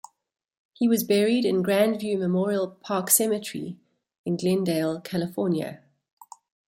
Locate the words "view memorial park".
1.99-3.11